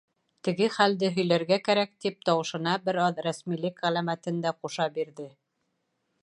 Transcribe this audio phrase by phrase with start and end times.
[0.47, 5.29] «Теге хәл»де һөйләргә кәрәк тип, тауышына бер аҙ рәсмилек ғәләмәтен дә ҡуша бирҙе.